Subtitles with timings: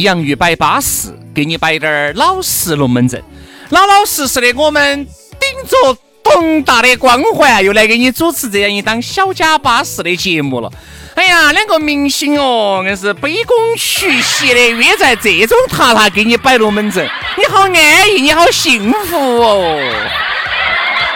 [0.00, 3.22] 洋芋摆巴适，给你摆点儿老实龙门阵。
[3.70, 10.72] 老老实实的，我们顶着宏大的光环，又来给你主持这样一档小家巴适的节目了。
[11.14, 19.78] 哎呀，两个明星哦，硬是卑躬屈膝的约在这种塔塔给你摆龙门阵，你好安逸，你好幸福哦。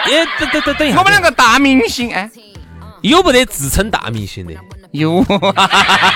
[0.03, 2.29] 哎，等等等等一下，我们两个大明星，哎，
[3.01, 4.53] 有不得自称大明星的？
[4.91, 5.25] 有。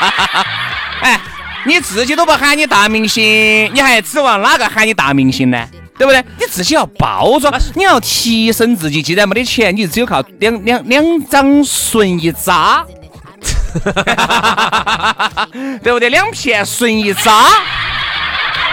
[1.02, 1.20] 哎。
[1.66, 5.68] 你自己都不喊你大明星，你还指望哪个喊你大明星呢？
[5.98, 6.24] 对不对？
[6.40, 9.02] 你自己要包装，你要提升自己。
[9.02, 12.86] 既然没得钱，你只有靠两两两张唇一扎，
[15.84, 16.10] 对不对？
[16.10, 17.48] 两片唇一扎，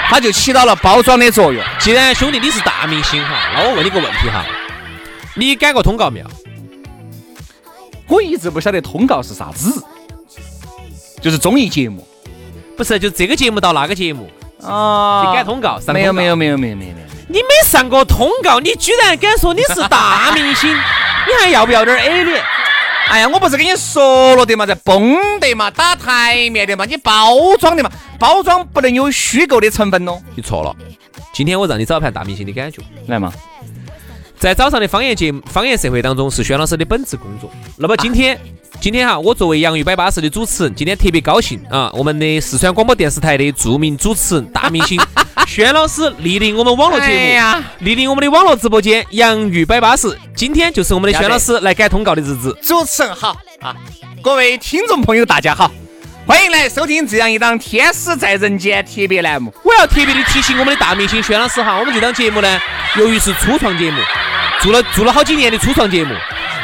[0.09, 1.61] 它就起到了包装的作用。
[1.81, 4.45] 既然兄弟你是大明星哈，那我问你个问题哈，
[5.35, 6.27] 你改过通告没有？
[8.07, 9.85] 我一直不晓得通告是啥子，
[11.21, 12.07] 就是综艺节目。
[12.77, 14.31] 不是，就这个节目到那个节目。
[14.63, 22.43] 啊，你改通告，没有没有没有没有没有没有，你没上过通告，你居然敢说你是大明星， 你还要不要点 A 脸？
[23.09, 30.19] 哎呀，我不是跟你说了的嘛，在崩的嘛，打台面的嘛，你包装的嘛，包装不能有虚构的成分哦。
[30.35, 30.75] 你错了，
[31.33, 33.33] 今天我让你找盘大明星的感觉，来嘛。
[34.39, 37.51] 在早上的方言节目、方言社会当中，是轩老师的本职工作。
[37.77, 38.39] 那么今天，
[38.81, 41.91] 今天哈，我作为洋芋摆巴士的主持人，今天特别高兴啊！
[41.95, 45.01] 我们的四川广播电视台的著名主持人、大明星
[45.49, 50.17] 轩老师莅临我们网络节目，莅临我们的网络直播间，洋芋摆巴士。
[50.35, 52.57] 今天就是我们的轩老师来改通告的日子。
[52.63, 53.75] 主持人好啊，
[54.23, 55.71] 各位听众朋友大家好。
[56.27, 59.55] 欢迎来收听这样一档《天使在人间》特别栏目。
[59.63, 62.61] 我要特别的提醒我们的大明星轩老师哈，我们这档节目呢，
[62.97, 64.01] 由于是初创节目，
[64.61, 66.13] 做了做了好几年的初创节目，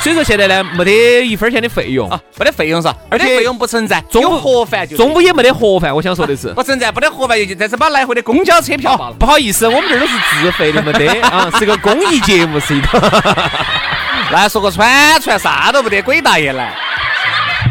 [0.00, 2.96] 所以说现在呢，没得一分钱的费用啊，没得费用是吧？
[3.08, 5.94] 而且费用不存在，中午盒饭就，中午也没得盒饭。
[5.94, 9.12] 我想说的是，不存在，没得盒饭就但是把来回的公交车票罢了。
[9.12, 10.12] 不好意思，我们这儿都是
[10.42, 13.22] 自费的，没得 啊，是个公益节目，是一个。
[14.32, 16.74] 来说个串串啥都不得，鬼大爷来。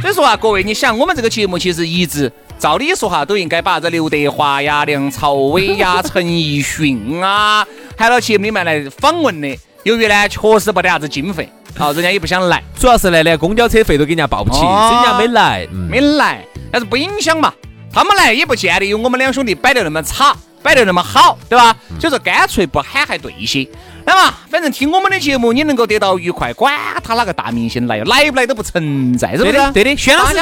[0.01, 7.65] 所以说啊，各位，你想我们这个节目其实一直，照理说哈，都应该把这刘德华呀、梁朝伟呀、陈奕迅啊
[7.97, 9.55] 喊到节目里面来访问的。
[9.83, 16.43] 由于呢，确实没得啥子经费，好， 人家也不想来，主要是呢，连公交车费都给人家报不起，人家没来，没来。
[16.71, 17.53] 但是不影响嘛，
[17.91, 21.75] 他们来也不见得有我们两兄弟摆得那么差，摆得那么好，对吧？
[21.99, 23.67] 所以说干脆不喊还对些。
[24.05, 26.73] 来嘛，反正听我们的节目，你能够得到愉快，管
[27.03, 29.71] 他哪个大明星来，来不来都不存在，是不是？
[29.71, 30.33] 对的，轩老师，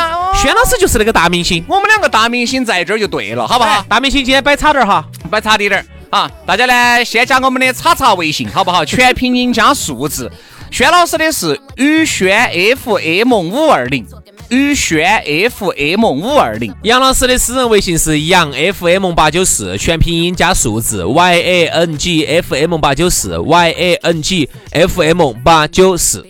[0.41, 3.85] 轩老师就是那个大明星，我们两个大明星在这儿就对了，好不好？
[3.89, 5.85] 大明星今天摆差点儿哈，摆差滴点儿
[6.17, 6.31] 啊！
[6.45, 8.83] 大家呢，先加我们的叉叉微信，好不好？
[8.83, 10.31] 全拼音加数字。
[10.71, 14.05] 轩老师的是宇轩 FM 五二零。
[14.49, 24.49] 宇轩 FM 五二零，杨老师的私人微信是杨 FM 八九四，全拼音加数字 Y A N G F M 八九四 Y A N G
[24.71, 26.25] F M 八九四，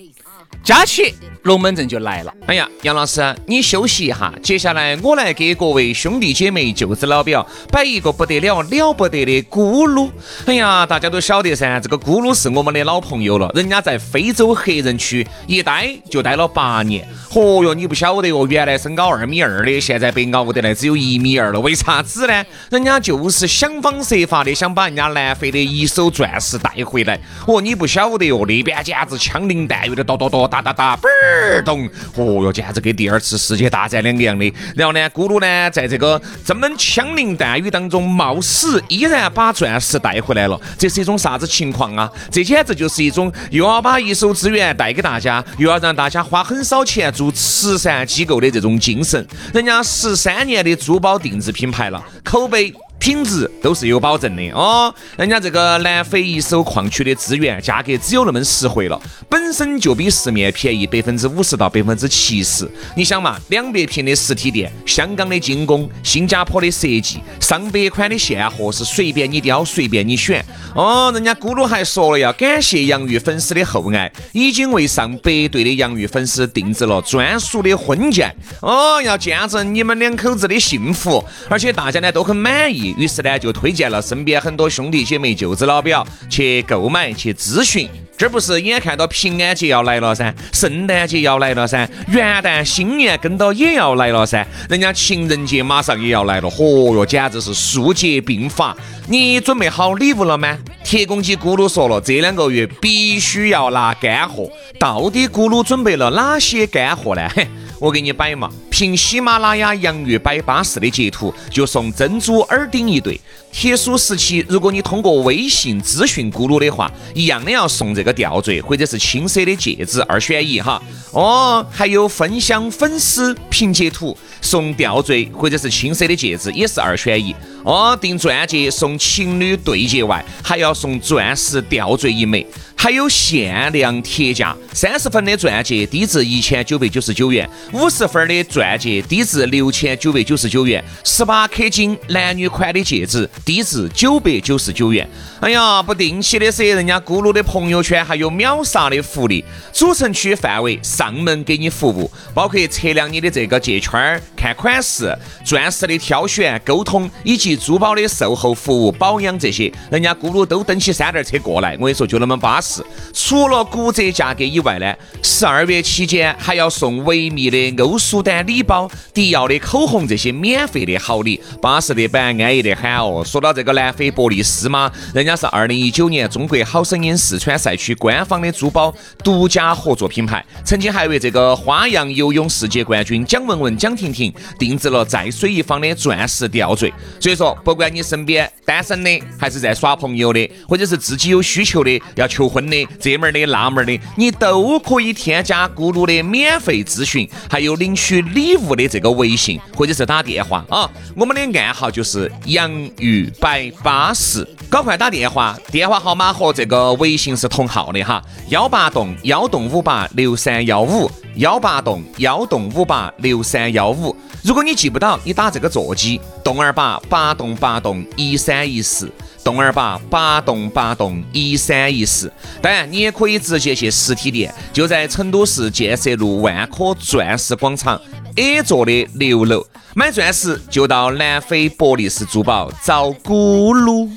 [0.63, 1.13] 加起。
[1.43, 2.33] 龙门阵就来了。
[2.49, 10.09] 哎呀，杨老师，你休息一下，接下来我来给各位兄弟姐妹、舅子老表摆一个不得了、了不得的咕噜。
[10.47, 17.07] 哎呀，大家都晓得噻，这个咕噜是我们的老朋友了，人家在非洲黑人区一待就待了八年。
[17.29, 21.59] 嚯哟，你不晓得哟，原来身高二米二的，现在被熬得来只有一米二了。
[21.59, 22.43] 为啥子呢？
[22.71, 27.19] 人家就是想方设法的想把人家南非的一手钻石带回来。
[27.45, 34.53] 哦，你不晓得哟，那边简直枪林弹雨的，哒哒哒，哒哒哒，嘣儿咚，哦哟，简直跟第二次世界大战两个样的。
[34.75, 40.59] 然后呢，咕噜呢，在这个这么枪林弹雨当中冒死，依然把钻石带回来了。
[40.77, 42.11] 这是一种啥子情况啊？
[42.31, 49.25] 这简直就是一种又要把一手资源带给大家，又要让大家花很少钱做慈善机构的这种精神。
[49.53, 52.73] 人家十三年的珠宝定制品牌了，口碑。
[52.99, 62.69] 品质都是有保证的哦，人家这个南非一手矿区的资源，价格只有那么实惠了，本身就比市面便宜百分之五十到百分之七十。
[62.95, 70.43] 你想嘛，两百平的实体店，香港的精工，新加坡的设计，上百款的现货是随便你挑，随便你选。
[70.75, 78.29] 哦，人家咕噜还说了要感谢洋芋粉丝的厚爱，已经为上百对的洋芋粉丝定制了专属的婚戒。
[78.61, 82.88] 哦，要见证你们两口子的幸福，而且大家呢都很满意。
[82.97, 87.89] 于是呢，就推荐了身边很多兄弟姐妹、舅子老表去购买、去咨询。
[88.17, 98.75] 这不是眼看到平安节要来了噻，圣诞节要来了噻，元旦、新年跟到也要来了噻，人家情人节马上也要来了，嚯哟，简直是数节并发。
[99.07, 100.57] 你准备好礼物了吗？
[100.83, 104.51] 铁公鸡咕噜说了，这两个月必须要拿干货。
[104.77, 107.29] 到底咕噜准备了哪些干货呢？
[107.33, 107.47] 嘿。
[107.79, 113.19] 我给你摆嘛，凭喜马拉雅洋芋摆巴士的截图，就送珍珠耳钉一对。
[113.51, 120.79] 特殊时期，如果你通过微信咨询咕噜的话，一样的要送这个吊坠或者是青色的戒指，二选一哈。
[121.11, 127.35] 哦，还有分享粉丝拼截图送吊坠或者是青色的戒指，也是二选一。
[127.63, 132.45] 哦，订钻戒送情侣对戒外，还要送钻石吊坠一枚。
[132.81, 145.05] 还有限量铁价，三十分的钻戒低至一千九百九十九元，五十分的钻戒低至六千九百九十九元，十八克金男女款的戒指低至九百九十九元。
[145.41, 149.43] 哎呀，不定期的噻，人家咕噜的朋友圈还有秒杀的福利，
[149.73, 161.73] 主城区范围上门给你服务，包括测量你的这个戒圈儿、看款式、钻石的挑选、沟通以及珠宝的售后服务、保养这些，人家咕噜都蹬起三轮车过来。
[161.73, 162.68] 我跟你说，就那么巴适。
[163.13, 164.93] 除了骨折价格以外呢，
[165.23, 173.23] 十二月期间还要送维密的欧舒丹礼包、迪奥的口红这些免费的好礼，巴适的板，安逸的很哦。
[173.25, 178.93] 说到这个南非博利斯嘛，人家是二零一九年中国好声音四川赛区官方的珠宝
[179.23, 186.93] 独家合作品牌，曾经还为这个花样游泳世界冠军蒋雯雯、蒋婷婷定制了在水一方的钻石吊坠。
[187.19, 192.58] 所以说，不管你身边单身的，还是在耍朋友的，或者是自己有需求的要求婚。
[192.67, 200.89] 的这门儿的那门儿的，你都可以添加咕噜的免费咨询，还有领取礼物的这个微信或者是打电话啊。
[201.15, 214.15] 我们的暗号就是洋芋摆巴士，赶快打电话，电话号码和这个微信是同号的哈，幺八栋幺栋五八六三幺五，幺八栋幺栋五八六三幺五。
[214.41, 219.11] 如果你记不到，你打这个座机，栋二八八栋八栋一三一四。
[219.43, 222.31] 栋二八八栋八栋一三一四，
[222.61, 227.99] 当然你也可以直接去实体店，就在成都市建设路万科钻石广场
[228.35, 229.65] A 座的六楼，
[229.95, 234.09] 买钻石就到南非博利斯珠宝找咕噜。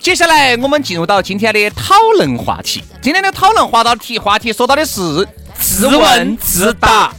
[0.00, 5.26] 接下来我们进入到今天的讨论话题，今天的讨论话到题话题说到的是
[5.58, 7.12] 自问自答，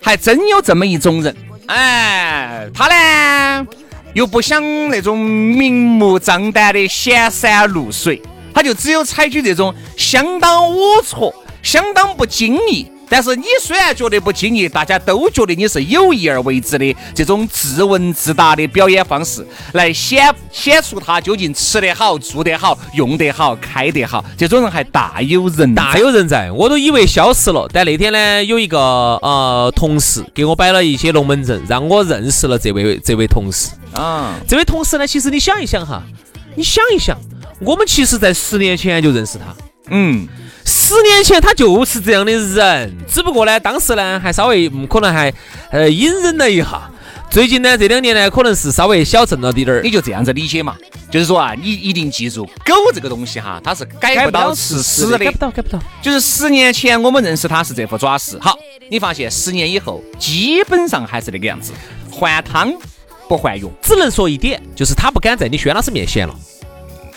[0.00, 1.34] 还真有这么一种人，
[1.66, 3.66] 哎，他呢？
[4.14, 8.20] 又不想那种明目张胆的显山露水，
[8.54, 11.32] 他就只有采取这种相当龌龊、
[11.62, 12.86] 相当不经意。
[13.08, 24.24] 但是你虽然觉得不经意，大家都觉得你是有意而为之的这种自问自答的表演方式，来显显出他究竟吃得好、住得好、用得好、开得好。
[24.38, 27.68] 这种人还大有人大有人在，我都以为消失了。
[27.70, 34.34] 但那天呢，有一个呃同事给我摆了一些龙门阵，让我认识了这位这位同事啊。
[34.48, 36.02] 这位同事呢，其实你想一想哈，
[36.56, 37.18] 你想一想，
[37.60, 39.54] 我们其实在十年前就认识他，
[39.90, 40.28] 嗯。
[40.64, 45.32] 十年前他就是这样的人，只不过呢，当时呢还稍微可能还
[45.72, 46.88] 呃隐忍了一下。
[47.28, 49.80] 最近呢这两年呢，可能是稍微小挣了点儿。
[49.82, 50.76] 你就这样子理解嘛？
[51.10, 55.18] 就是说啊，你一定记住，狗这个东西哈，它是改不到吃屎的。
[55.18, 55.80] 改不到，改不到。
[56.00, 58.56] 就是十年前我们认识他是这副爪式，好，
[58.88, 61.72] 你发现十年以后基本上还是那个样子，
[62.08, 62.72] 换汤
[63.32, 63.72] 不换用。
[63.80, 66.38] 只能说一点，就是他不敢在你轩老师面前了。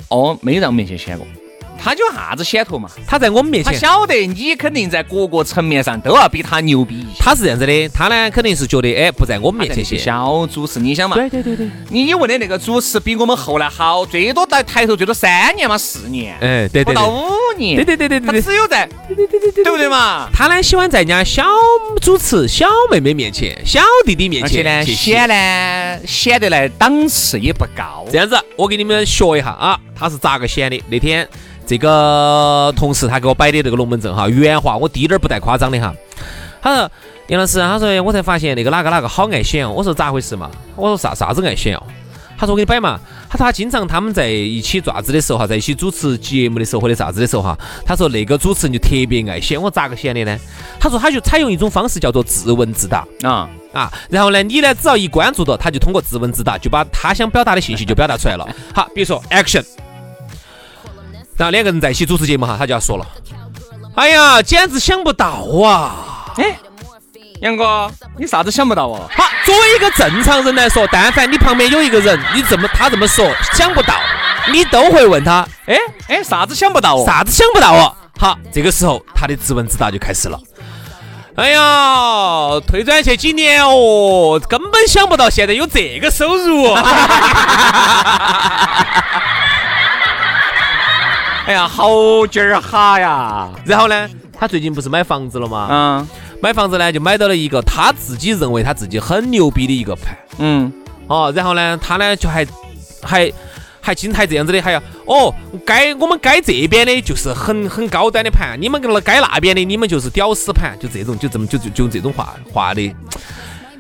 [0.08, 1.28] 哦，没让面前显过。
[1.77, 2.89] 他就啥子显头嘛？
[3.08, 7.05] 他在我们面前，他晓得你肯定在各个层面上都要比他牛逼。
[7.20, 10.00] 他是这样子的，他呢肯定是觉得，哎，不在我们面前显。
[10.00, 11.15] 小主持，你想嘛？
[11.15, 11.70] 对对对对。
[11.89, 16.36] 你问的那个主持比我们后来好，最多在抬头最多三年嘛，四年。
[16.41, 16.86] 哎，对对。
[16.86, 17.75] 不到五年。
[17.75, 18.41] 对对对对对。
[18.41, 20.27] 他只有在，对对对对对，对不对嘛？
[20.34, 21.44] 他呢喜欢在人家小
[22.01, 28.05] 主持、小妹妹面前、小弟弟面前呢显呢显得来档次也不高。
[28.12, 30.84] 这样子，我给你们学一下啊，他是咋个显的？
[30.89, 31.27] 那天。
[31.66, 35.94] 这个同事他给我摆的这个龙门阵哈，原话我滴点儿不带夸张的哈。
[36.62, 36.92] 他说
[37.28, 39.72] 杨老师，他说我才发现那个哪个哪个好爱显哦。
[39.72, 40.50] 我说咋回事嘛？
[40.76, 41.84] 我说啥啥子爱显哦？
[42.38, 43.00] 他说我给你摆嘛。
[43.30, 49.60] 他说他经常他们在一起爪子的时候哈，在一起主持节目的时候或者啥子的时候哈，他说那个主持人就特别爱显。
[49.60, 50.38] 我咋个显的呢？
[50.80, 53.92] 他说他就采用一种方式叫做自问自答啊啊。
[54.10, 58.48] 然后呢，你呢只要一关注到，他就通过自问自答就把他想表达的信息就表达出来了。
[58.74, 59.64] 好，比如说 action。
[61.38, 63.06] 然后两个人在一起主持节目哈，他就要说了
[63.96, 66.34] ：“哎呀，简直想不到啊！
[66.38, 66.58] 哎，
[67.42, 69.01] 杨哥，你啥子想不到哦？
[69.15, 73.96] 好，作为一个正常人来说，但凡你旁边有一个人，你这么他这么说想不到，
[74.51, 75.77] 你都会问他：哎
[76.08, 77.04] 哎，啥子想不到哦？
[77.06, 77.94] 啥子想不到哦？
[78.18, 80.39] 好，这个时候他的自问自答就开始了。
[81.36, 86.74] 哎呀，退转去几年哦，根本想不到现在有这个收入。
[91.46, 93.50] 哎呀，好劲儿哈呀！
[93.66, 95.68] 然后呢，他最近不是买房子了吗？
[95.70, 96.08] 嗯，
[96.42, 100.18] 买房子呢，就买到了一个他自己认为他自己很牛逼的一个盘。
[100.40, 100.74] 嗯，
[101.08, 102.46] 哦，然后呢，他呢就还
[103.04, 103.32] 还
[103.80, 105.32] 还经还这样子的，还要哦，
[105.64, 112.92] 该我们该这边的就是很很高端的盘，你们该那边的，你们就是屌丝盘，就这种，就这么就就就这种话话的。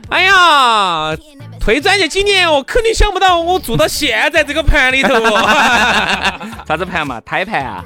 [0.09, 1.17] 哎呀！
[1.65, 5.09] 退转去几年哦，肯定想不到我住到现在这个盘里头。
[6.67, 7.19] 啥子盘嘛？
[7.25, 7.83] 胎盘啊？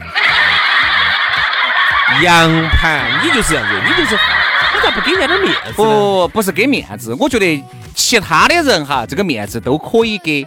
[2.21, 3.09] 羊盘？
[3.23, 5.71] 你就是这样子，你就是，你咋不给人家点面子？
[5.77, 7.15] 不，不是给面子。
[7.17, 7.63] 我觉得
[7.95, 10.45] 其他的人哈，这个面子都可以给。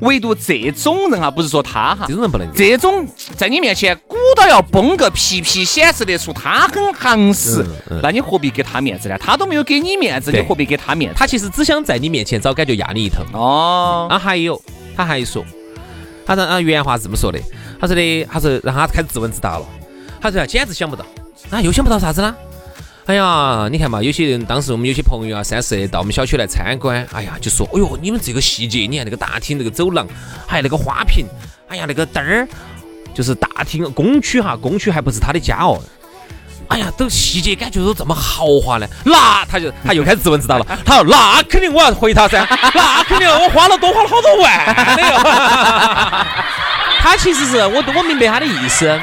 [0.00, 2.46] 唯独这种人啊，不是说他哈，这种人不能。
[2.54, 7.64] 这种在你面前鼓捣要崩个皮皮，显示得出他很行实，
[8.02, 9.16] 那你何必给他面子呢？
[9.18, 11.18] 他都没有给你面子，你何必给他面子？
[11.18, 13.22] 他其实只想在你面前找感觉压你一头。
[13.32, 14.06] 哦。
[14.10, 14.60] 啊，还有，
[14.96, 15.44] 他还说，
[16.26, 17.38] 他说啊，原话是这么说的，
[17.80, 19.66] 他说的，他说让他开始自问自答了。
[20.20, 21.04] 他说简直想不到，
[21.50, 22.34] 啊，又想不到啥子啦？
[23.08, 30.06] 哎呀，你看嘛，有些人当时我们有些朋友啊，三四到我们小区来参观，哎呀，就说，哎呦，你们这个细节，你看那个大厅那个走廊，
[30.46, 31.24] 还有那个花瓶，
[31.68, 32.46] 哎呀，那个灯儿，
[33.14, 35.80] 就是大厅公区哈，公区还不是他的家哦，
[36.68, 42.46] 哎呀，都细节感觉都这么豪华呢，那他就他又开始自问自答了，好，那肯定我要回他噻，
[42.76, 44.76] 那肯定我花了多花了好多万，
[47.00, 49.00] 他其实是我我明白他的意思。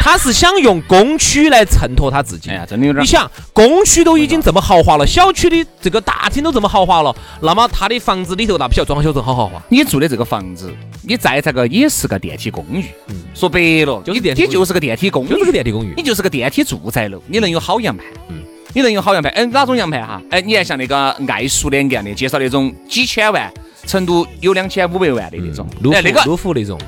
[0.00, 2.48] 他是想用公区来衬托他自己。
[2.48, 3.02] 哎呀，真的有点。
[3.02, 9.62] 你想，公区都已经这么豪华了，小区的这个大厅都这么豪华了，那么他的房子里头那不晓得装修成好豪华？
[9.68, 12.86] 你住的这个房子，你再咋个也是个电梯公寓。
[13.08, 13.16] 嗯。
[13.34, 15.92] 说白了，就是电梯，就是个电梯公寓，就是个电梯公寓。
[15.96, 18.06] 你就是个电梯住宅楼，你能有好洋盘？
[18.30, 18.42] 嗯。
[18.72, 19.30] 你能有好洋盘？
[19.34, 20.22] 嗯，哪种洋盘哈？
[20.30, 23.52] 哎，你看像那个爱熟两年的介绍那种几千万，
[23.86, 26.22] 成都有两千五百万的那种，哎，那个
[26.54, 26.80] 那种。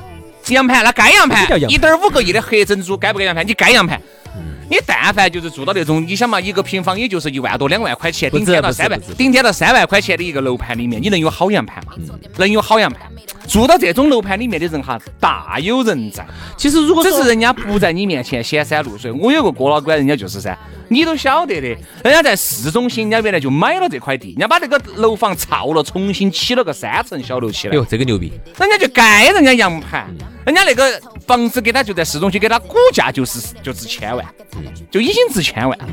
[0.47, 3.47] 洋盘，那该洋盘，一点五个亿的黑珍珠，该不该洋盘？
[3.47, 4.01] 你该洋盘。
[4.73, 11.93] 你但凡就是住到那种，你想嘛，一个平方也就是一万多、两万块钱，顶天到三万，顶天到三万块钱的一个楼盘里面，你能有好洋盘吗？
[12.37, 13.01] 能有好洋盘？
[13.47, 16.25] 住到这种楼盘里面的人哈，大有人在。
[16.57, 20.57] 其实如果只是人家不在你面前显山露水，我有个哥老倌，人家就是噻。
[20.89, 21.67] 你都晓得的，
[22.03, 27.75] 人家在市中心，人家原来就买了这块地，人家把这个楼房炒了，重新起了个三层小楼起来。
[27.75, 28.31] 哟，这个牛逼！
[28.57, 30.07] 人家就该人家洋盘，
[30.45, 34.25] 人家那个房子给他就在市中心，给他估价就是就值千万，
[34.91, 35.87] 就已经值千万了。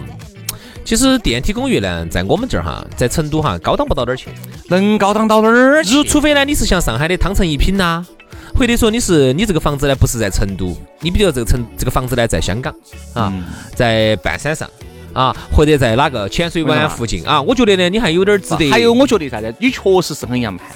[0.84, 4.28] 其实电梯公寓呢，在我们这儿哈，在成都哈，高档不到哪儿去，
[4.68, 6.02] 能高档到哪儿去？
[6.04, 8.04] 除非呢，你是像上海的汤臣一品呐。
[8.52, 12.74] 或者说你是你这个房子呢不是在成都，你比如这个城这个房子呢在香港
[13.14, 13.32] 啊，
[13.76, 14.68] 在半山上
[15.12, 18.68] 啊，或者在哪个浅水湾附近啊，我觉得呢你还有点值得。
[18.70, 19.54] 还有我觉得啥子？
[19.60, 20.66] 你确实是很洋盘，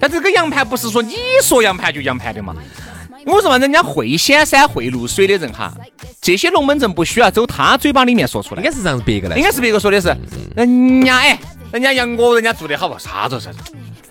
[0.00, 2.56] 但这个洋盘不是说你说洋盘就洋盘的嘛。
[3.28, 5.72] 我说嘛，人家会显山会露水的人哈，
[6.20, 10.16] 这些龙门阵不需要走他嘴巴里面说出来，应该是这样子别个来，应该是别个说的是，
[10.56, 11.38] 人家哎，
[11.72, 12.98] 人家杨哥人家做的好不？
[12.98, 13.58] 啥子啥子？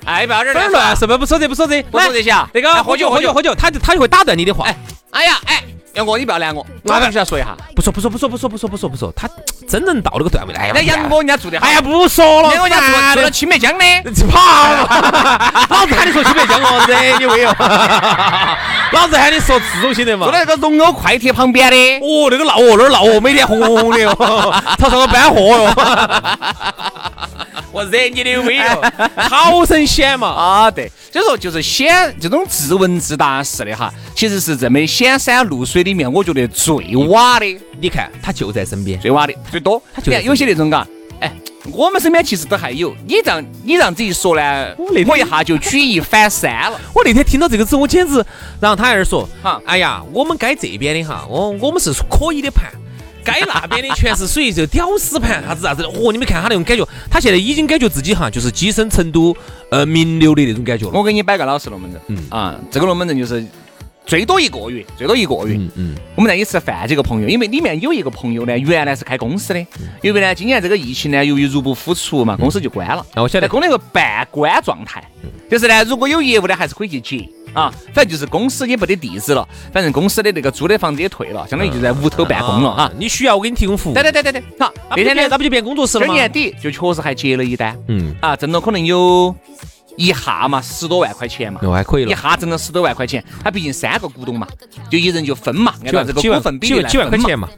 [0.05, 2.49] 哎，不要这乱，是不是不说这不说这，不说这些啊。
[2.53, 4.65] 那个喝酒喝酒喝酒，他就他就会打断你的话。
[4.65, 4.77] 哎
[5.11, 5.63] 哎呀，哎，
[5.95, 7.57] 杨哥，你不要拦我，我必须要说一下。
[7.75, 9.27] 不说不说不说不说不说不说不说，他
[9.67, 10.59] 真能到那个段位了。
[10.59, 13.85] 哎杨哥人家做的好，哎呀，不说了，杨哥人家做做了青梅江的，
[14.29, 14.39] 跑！
[15.69, 17.55] 老子喊你说青梅江哦，惹你威哦！
[18.93, 21.77] 老子喊你说市中心的嘛，坐在那个荣欧快铁旁边的。
[21.99, 25.73] 哦，那个闹哦，那儿闹哦，每天红红的哦， 他上我搬货哟。
[27.73, 28.81] 我惹你的威哦，
[29.29, 30.27] 好生显嘛！
[30.29, 37.59] 啊，对，所以说就是显这种自问自答式的哈，其实是这么显山露水里面，我觉得最瓦的。
[37.79, 39.79] 你看，他就在身边，最瓦的最多。
[39.93, 40.87] 他就有些那种嘎，
[41.19, 41.31] 哎，
[41.71, 42.95] 我们身边其实都还有。
[43.07, 44.75] 你让你让这一说呢，
[45.07, 46.79] 我一下就举一反三了。
[46.93, 48.23] 我那天听到这个字，我简直，
[48.59, 52.71] 然后他还是说，哈，哎呀，我们该这边的哈，我我们是可以的盘。
[53.23, 55.89] 该那边的全是属于这屌丝盘，啥子啥子的。
[55.89, 59.35] 哦，你们看他那种感觉，他现在已经感觉自己哈，就是跻身成都
[59.69, 60.91] 呃名流的那种感觉了。
[60.93, 63.45] 我给你摆个老实龙门阵，嗯啊，这个龙门阵就是
[64.07, 65.55] 最多一个月，最多一个月。
[65.55, 65.95] 嗯嗯。
[66.15, 69.59] 我们在一起吃饭，几个朋友，因为里面有一个朋友呢，原来是开公司的，
[70.01, 73.05] 因为呢，今年这个疫情呢，由于入不敷出嘛，公司就关了。
[73.13, 75.03] 那我晓得，公那个半关状态，
[75.51, 77.29] 就是呢，如果有业务呢，还是可以去接。
[77.53, 82.91] 啊，反正就是公司也没得地址了，反正公司的那个租的房子也退了，相当于就在屋头办公了哈。
[82.99, 83.93] 你需要我给你提供服务？
[83.95, 84.43] 对对对对对。
[84.59, 86.13] 好，那天呢，那不就变工作室了吗？
[86.13, 89.33] 年底就确实还接了一单，嗯，啊，挣了可能有
[89.97, 92.11] 一下嘛，十多万块钱嘛，那还可以了。
[92.11, 94.47] 一下挣了十多万块钱，他毕竟三个股东嘛，
[94.89, 97.49] 就一人就分嘛，按照这个股份比例几万块钱嘛。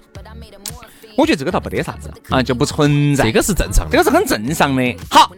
[1.15, 3.25] 我觉得这个倒没得啥子啊，就不存在。
[3.25, 4.95] 这个是正常，这个是很正常的。
[5.11, 5.31] 好，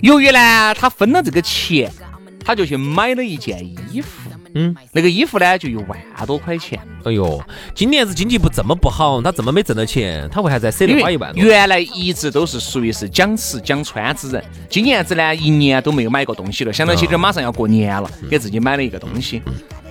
[0.00, 1.92] 由于呢，他分了这个钱。
[2.42, 4.08] 他就去买了一件衣服，
[4.54, 6.78] 嗯，那个衣服呢就一万多块钱。
[7.04, 7.42] 哎呦，
[7.74, 11.32] 今年子经济不这么不好，他这么没挣到钱，他为啥在舍得花一万？
[11.34, 19.42] 原来一直都是属于是讲吃讲穿之人，今年子呢一年都没有买过东西了，想到起这马上要过年了，给自己买了一个东西，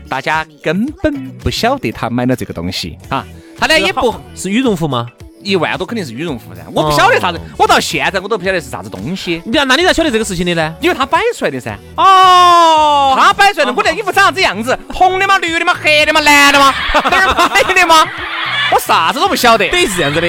[0.07, 3.25] 大家根本不晓得他买了这个东西啊，
[3.57, 5.07] 他呢也不是羽绒服吗？
[5.41, 9.41] 一万多肯定是羽绒服噻，我不晓得啥子，我到现在我都不晓得是啥子东西。
[9.45, 10.73] 你那你咋晓得这个事情的呢？
[10.81, 11.77] 因为他摆出来的噻。
[11.95, 14.77] 哦，他摆出来的，我这衣服长啥子样子？
[14.93, 15.37] 红的吗？
[15.37, 15.73] 绿的吗？
[15.81, 16.19] 黑的吗？
[16.21, 16.73] 蓝的吗？
[16.93, 18.05] 哪儿买的吗？
[18.71, 19.67] 我啥子都不晓得。
[19.69, 20.27] 等于是这样子的，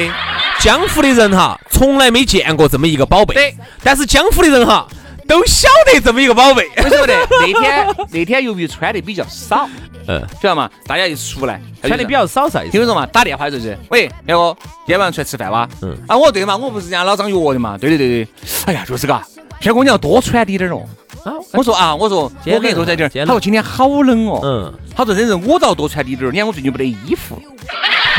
[0.60, 3.34] 江湖的人哈，从来没见过这么一个宝贝。
[3.34, 3.56] 对。
[3.82, 4.86] 但是江湖的人哈，
[5.26, 6.68] 都晓得这么一个宝贝。
[6.76, 7.14] 为什么的？
[7.40, 9.68] 那天 那天由于穿的比较少。
[10.10, 10.68] 嗯，晓得嘛？
[10.88, 12.66] 大家一出来，穿的比较少噻。
[12.68, 13.06] 听说嘛？
[13.06, 15.68] 打电话就是，喂，杨哥，今天晚上出来吃饭哇？
[15.82, 15.96] 嗯。
[16.08, 17.78] 啊，我对嘛，我不是人家老张约的嘛？
[17.78, 18.28] 对对对对。
[18.66, 19.22] 哎呀，就是嘎，
[19.60, 20.82] 小哥你要多穿滴点儿哦。
[21.24, 23.24] 啊，我说啊，我说我给你多穿点儿。
[23.24, 24.40] 他说今天好冷哦。
[24.42, 24.74] 嗯。
[24.96, 26.32] 他说真是我倒要多穿滴点儿。
[26.32, 27.40] 你看我最近没得衣服。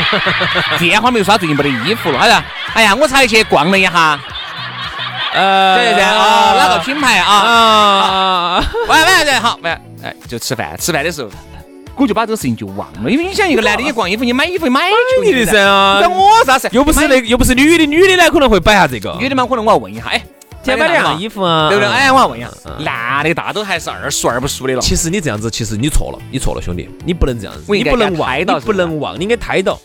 [0.80, 2.18] 电话没有刷，最近没得衣服了。
[2.18, 4.18] 他说，哎呀，我才去逛了一下。
[5.34, 7.34] 呃，对对对啊，哪个品牌啊？
[7.34, 8.64] 啊。
[8.88, 11.28] 晚晚上好，晚哎，就吃饭，吃饭的时候。
[11.96, 16.68] 我就把这个事情就忘了，因为你想一个男的，你逛衣服，你买衣服买就的噻啊，关我啥事？
[16.72, 20.20] 又不是那又不是女的，女的呢可能会摆下这个，女的嘛可能我要问一下，哎，
[20.62, 21.92] 今天买两件衣服啊，对不对？
[21.92, 22.50] 哎，我要问一下，
[22.80, 24.80] 男的大都还是二输二不输的了。
[24.80, 29.78] 其实你这样子，其实你错了，你错了，兄弟，你不能这样子，你不能忘，你不能忘，你应该抬到。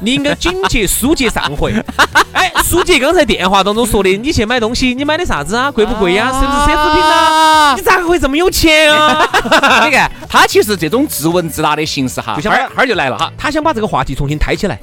[0.00, 1.72] 你应该紧接书记上回。
[2.32, 5.70] 哎，书记刚才电话当中说的，你去买东西，你买的啥子啊？
[5.70, 6.26] 贵不贵呀？
[6.26, 7.74] 是不是奢侈品呐？
[7.76, 9.26] 你咋个会这么有钱啊？
[9.84, 14.78] 你看他其实这种自问自答的形式哈，就哈儿就来了哈，他想把这个话题重新抬起来。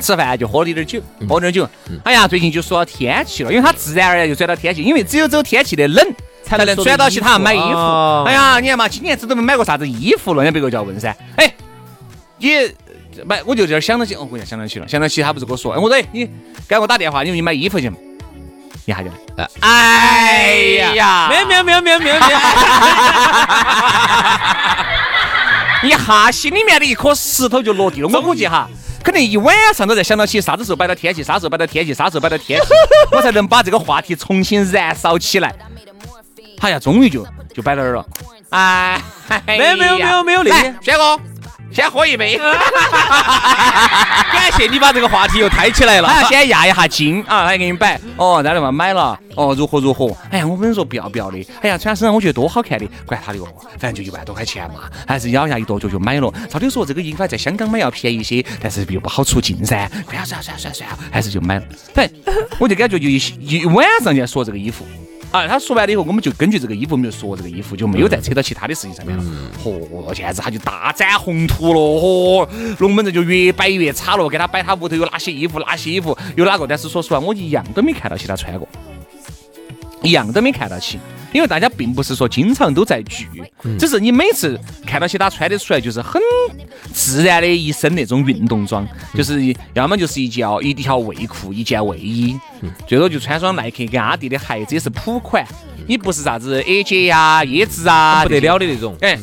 [0.00, 1.68] 吃饭就喝了一点酒，喝点酒。
[2.02, 6.04] 哎呀，最近就说到天气了，因为他自然而然就转到天气，因为只有走天气的冷，
[6.44, 8.24] 才能转到起他要买衣服。
[8.26, 11.16] 哎呀，你看嘛，今年子都没买过啥子衣服了，人家别个就要问噻。
[11.36, 11.52] 哎，
[12.38, 12.48] 你。
[13.26, 16.28] 买，我就这儿想到起，哦，我想到起了，想到起他不是跟我说，哎，我说，哎，你
[16.68, 17.96] 给我打电话，你去买衣服去嘛？
[18.86, 20.56] 一下就来，哎
[20.94, 22.38] 呀，没有没有没有没有没有没有，
[25.88, 28.08] 一下心里面的一颗石头就落地了。
[28.08, 28.68] 我估计哈，
[29.02, 32.66] 肯定一晚上都在想到起啥子时候摆到天气，啥时候摆到天气，啥时候摆到天气，
[33.12, 35.54] 我才能把这个话题重新燃烧起来。
[36.60, 38.04] 哎呀，终于就就摆到这儿了。
[38.50, 39.00] 哎，
[39.46, 41.18] 没有没有没有没有那天，轩哥。
[41.74, 42.38] 先喝一杯，
[44.32, 46.08] 感谢你把这个话题又抬起来了。
[46.28, 48.00] 先压一下惊啊，来给你摆。
[48.16, 50.16] 哦，在那嘛买了，哦，如何如何？
[50.30, 51.44] 哎呀，我跟你说不要不要的。
[51.62, 56.32] 哎呀，穿身上我觉得多好看的，管他的哦，反正就一万多块钱嘛，还是咬牙一跺脚就买了。
[56.48, 59.90] 照理说这个衣服在香港买要便宜些，但是又不好出境噻。
[60.08, 61.62] 算了算了算了算了还是就买了。
[61.92, 62.16] 反正
[62.58, 64.86] 我就感觉就一一晚上就在说这个衣服。
[65.34, 69.24] 啊，他说完了以后，我们就根据这个衣服，我们就说这个衣服，就没有再扯到其他的事情上面了。
[69.60, 74.28] 嚯，现在他就大展宏图了，嚯，龙门阵就越摆越差了。
[74.28, 76.64] 给他摆他屋头有哪些衣服，哪些衣服有哪个？
[76.68, 78.68] 但是说实话，我一样都没看到起他穿过，
[80.02, 81.00] 一样都没看到起。
[81.34, 83.28] 因为大家并不是说经常都在聚，
[83.76, 86.22] 只是你每次看到起他穿得出来，就是很
[86.92, 92.38] 自然的一身那种运动装，就是要么就是一件一条卫裤，一件卫衣，
[92.86, 95.44] 最多就穿双耐克跟阿迪的鞋子，也是普款。
[95.86, 98.96] 你不是啥子 AJ 呀、椰子啊，不得了的那种。
[99.02, 99.18] 哎，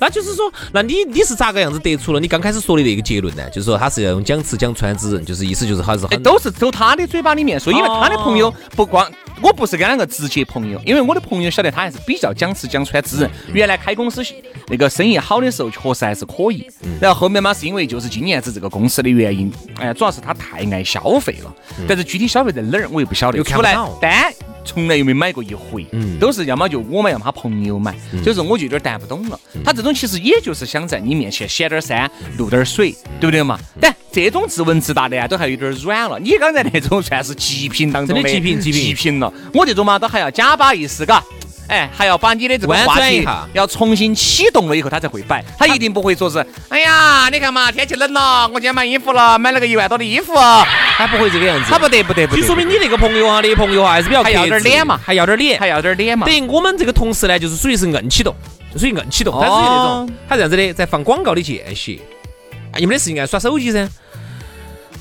[0.00, 3.48] 那就是说，那你你是咋个样子得出了你刚开始说的那个结论呢？
[3.50, 9.06] 就是说他是要用讲吃讲穿之人，就是意思就是他是很都是走他的嘴巴里面说，因为他的朋友不光。
[9.42, 13.30] 我不是跟两个直接朋友，因为我的朋友晓得他还是比较讲吃讲穿之人。
[13.52, 14.22] 原来开公司
[14.68, 16.66] 那个生意好的时候，确实还是可以。
[17.00, 21.54] 然后后面嘛，是因为就是今年子这个公司的原因，哎，主要是他太爱消费了。
[21.88, 23.38] 但是具体消费在哪儿，我又不晓得。
[23.38, 24.32] 又出来单
[24.70, 25.84] 从来又没买过一回，
[26.20, 27.92] 都是要么就我买，要么他朋友买。
[28.22, 29.38] 所以说我就有点谈不懂了。
[29.64, 33.58] 他这种其实也就是想在你面前显点山，露点水，对不对嘛？
[33.80, 36.20] 但这种自问自答的啊，都还有点软了。
[36.20, 39.32] 你刚才那种算是极品当中的极品，极品了。
[39.52, 41.22] 我这种嘛，都还要假把意思，嘎，
[41.70, 45.44] 哎，还要把你的这个话题要重新启动了以后，他才会摆。
[45.56, 50.34] 他一定不会说是，哎呀，你看嘛，天气冷了，我今天买衣服了，买了个一万多的衣服。
[50.98, 52.42] 他不会这个样子，他不得不得不得。
[52.42, 56.26] 就说明你那个朋友啊，你朋友啊，还是比较还要点脸嘛，还要点脸，还要点脸嘛。
[56.26, 58.34] 等于我们这个同事呢，就是属于是硬启动，
[58.76, 62.02] 属于硬启动，他属于那种，他这样子的，在放广告的间隙，
[62.76, 63.88] 你们的事情爱耍手机噻。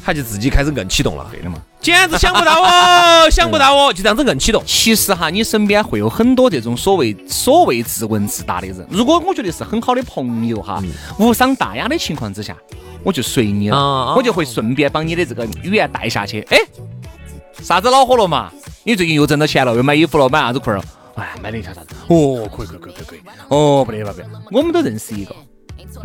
[0.06, 4.62] 他就自己开始硬启动了，对的嘛，简直想不到哦， 想不到哦，就这样子硬启动。
[4.66, 8.86] 其实哈，你身边会有很多这种所谓所谓自问自答的人。
[8.90, 10.84] 如果我觉得是很好的朋友哈，
[11.18, 12.56] 无伤大雅的情况之下，
[13.04, 16.42] 我就随你了，我就会顺便把你的这个语言带下去。
[16.50, 16.58] 哎，
[17.62, 18.52] 啥子恼火了嘛？
[18.84, 20.82] 你最近又挣到钱了，又买衣服了，买啥子裤儿？
[21.16, 21.96] 哎，买了一条啥子？
[22.08, 23.20] 哦，可以可以可以可以可以。
[23.48, 25.36] 哦，不得了不得，我们都认识一个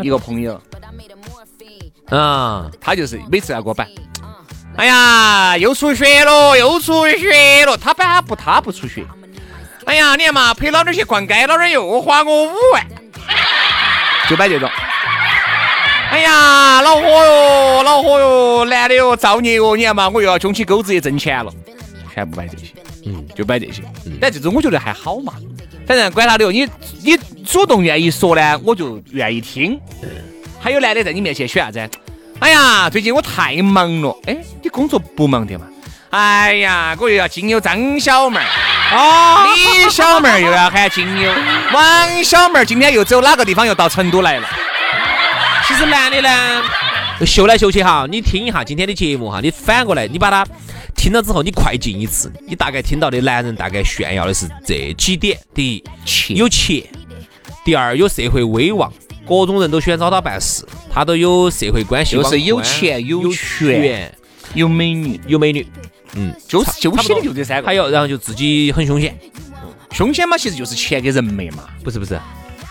[0.03, 0.61] 一个朋友。
[2.11, 3.89] 啊，他就是每次要给我摆，
[4.77, 7.77] 哎呀，又出血了，又出血了。
[7.77, 9.05] 他不，他不出血。
[9.85, 12.85] 哎呀，你看嘛，陪老点去逛街，老点又花我五万，
[14.29, 14.69] 就摆这种。
[16.11, 21.53] 哎呀，恼火哟，恼火哟，男的哟，造孽哟，你看嘛，我又要穷起钩子也挣钱了，
[22.13, 22.73] 全部摆这些，
[23.07, 23.83] 嗯，就摆这些。
[24.21, 25.35] 但这种我觉得还好嘛，
[25.87, 26.69] 反正管他的哟，你
[27.03, 29.79] 你主动愿意说呢，我就愿意听。
[30.61, 31.91] 还有男的在你面前选啥子？
[32.41, 34.17] 哎呀，最近我太忙了。
[34.27, 35.67] 哎，你工作不忙的嘛？
[36.11, 38.47] 哎呀，我又要经由张小妹儿，
[38.97, 41.33] 哦，李小妹儿又要喊经由，
[41.73, 43.67] 王小妹儿今天又走哪个地方？
[43.67, 44.49] 又到成都来了。
[45.67, 46.63] 其实男的呢，
[47.27, 50.47] 秀来秀去哈，你听一下今天的节目哈，你反过来，你把它
[50.95, 56.83] 听了之后，你快进一次，你大概听到的男人大概炫耀的是这几点：第一，钱有钱；
[57.65, 58.93] 第二，有社会威望。
[59.27, 64.13] 各种人都喜欢找他办事，他都有社会关系，就是有钱有权
[64.55, 65.21] 有美女。
[65.27, 65.67] 有美女，
[66.15, 69.19] 嗯，就是就写的就这三个，还有然后就自己很凶险，
[69.93, 72.21] 凶险嘛，其实就是钱跟人脉嘛，不是不是，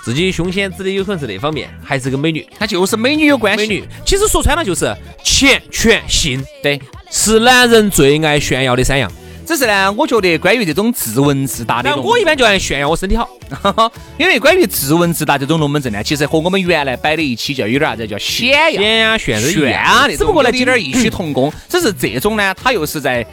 [0.03, 9.11] 自己凶险指的有可能是那方面，还是跟美女，他就是美女有关系，美女，其实说穿了就是钱权性，对，是男人最爱炫耀的三样。
[9.45, 13.27] 只是呢，我觉得关于这种自问自答的，我一般就爱炫耀我身体好，
[14.17, 23.25] 因为关于自问自答这种龙门阵呢，其实和我们原来摆的一期叫有点啥子叫显耀、显啊炫炫啊，只不过呢有点异曲同工， 只是这种呢，它又是在。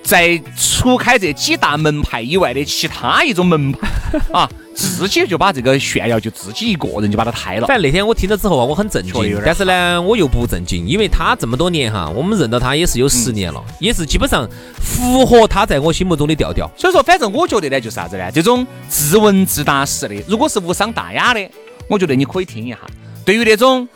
[0.00, 3.86] 在除开这几大门派以外的其他一种门派。
[4.32, 4.48] 啊，
[4.78, 7.66] 自己就把这个炫耀就自己一个人就把它抬了。
[7.66, 14.48] 反正那天我听了之后啊，我很震惊，但是呢，我又不震惊，因为他这么多年哈，我们认到他也是有十年了，也是基本上
[14.80, 16.70] 符合他在我心目中的调调。
[16.76, 18.30] 所以说，反正我觉得呢，就是啥子呢？
[18.30, 21.50] 这种自问自答式的，如果是无伤大雅的，
[21.88, 22.78] 我觉得你可以听一下。
[23.24, 23.88] 对于那种。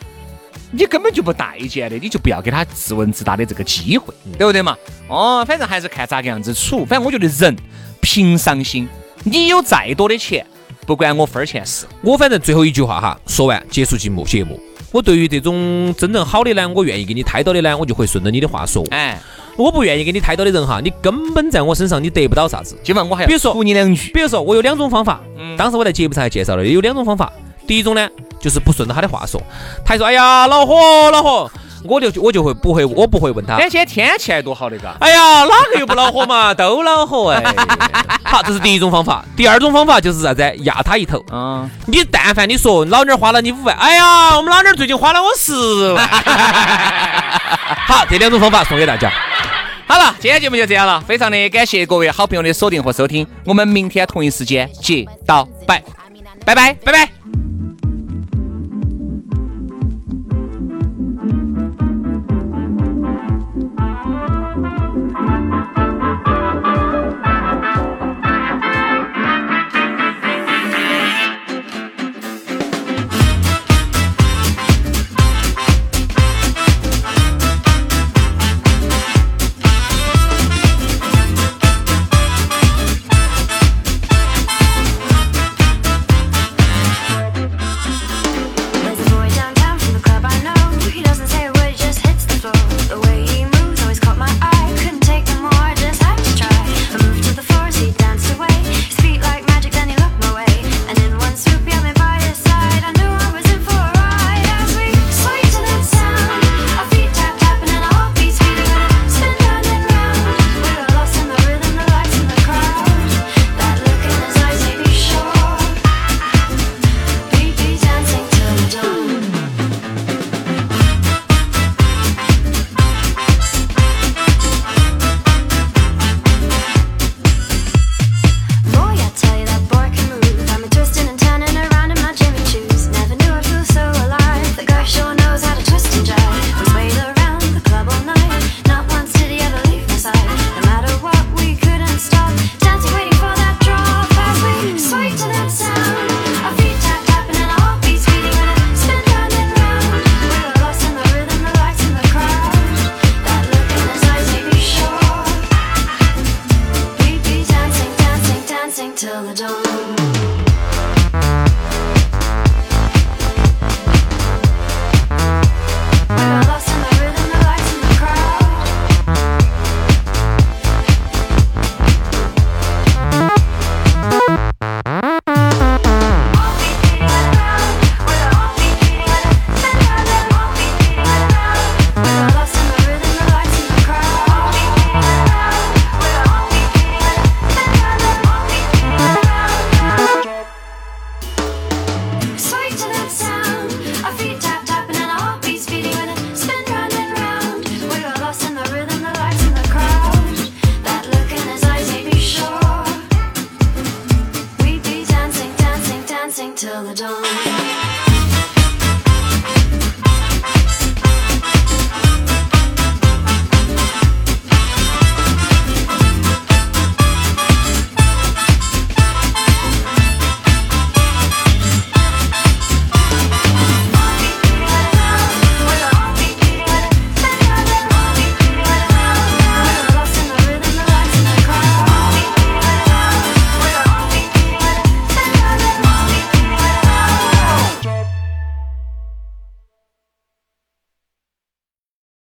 [0.75, 4.75] 你根本就不待见的，你就不要给他自问自答的这个机会，对不对嘛？
[5.07, 6.83] 哦，反正还是看咋个样子处。
[6.83, 7.55] 反正我觉得人
[8.01, 8.89] 平常心，
[9.23, 10.43] 你有再多的钱，
[10.85, 11.85] 不管我分儿钱事。
[12.01, 14.59] 我反正最后一句话哈，说完结束节目节目。
[14.91, 18.83] 我对于这种真正好的呢，我愿意给你抬到的呢，我就会顺着你的话说。
[18.91, 19.19] 哎，
[19.57, 22.77] 我不愿意给你抬到的人哈，你根本在我身上你得不到啥子。
[22.83, 24.11] 今晚我还比如说你两句。
[24.13, 27.31] 比如说我有两种方法，嗯，当时我在节目上还介绍了，有两种方法。
[27.65, 28.09] 第一种呢。
[28.43, 29.41] 就是不顺着他的话说，
[29.85, 30.75] 他说：“哎呀，恼火，
[31.13, 31.49] 恼火！”
[31.85, 33.57] 我就我就会不会，我不会问他。
[33.59, 34.95] 今天天气还多好的嘎！
[34.99, 36.53] 哎呀，哪个又不恼火嘛？
[36.53, 37.43] 都恼火哎！
[38.23, 39.23] 好，这是第一种方法。
[39.35, 40.41] 第二种方法就是啥子？
[40.59, 41.23] 压他一头。
[41.31, 41.69] 嗯。
[41.87, 46.07] 你但凡你说老娘花了你五万，哎呀，我们老娘最近花了我十万。
[47.87, 49.11] 好，这两种方法送给大家。
[49.85, 55.83] 好了，今天节目就这样了，非常的感谢各位好朋友的锁定和收听，我们明天同一时间接到拜，
[56.45, 57.42] 拜拜，拜拜。